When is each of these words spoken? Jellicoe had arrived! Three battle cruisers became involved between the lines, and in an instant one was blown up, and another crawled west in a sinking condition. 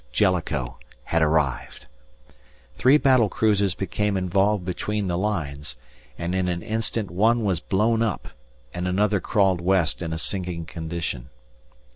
Jellicoe 0.11 0.79
had 1.03 1.21
arrived! 1.21 1.85
Three 2.73 2.97
battle 2.97 3.29
cruisers 3.29 3.75
became 3.75 4.17
involved 4.17 4.65
between 4.65 5.05
the 5.05 5.15
lines, 5.15 5.77
and 6.17 6.33
in 6.33 6.47
an 6.47 6.63
instant 6.63 7.11
one 7.11 7.43
was 7.43 7.59
blown 7.59 8.01
up, 8.01 8.29
and 8.73 8.87
another 8.87 9.19
crawled 9.19 9.61
west 9.61 10.01
in 10.01 10.11
a 10.11 10.17
sinking 10.17 10.65
condition. 10.65 11.29